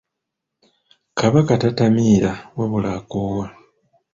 [1.19, 3.45] Kabaka tatamiira wabula akoowa.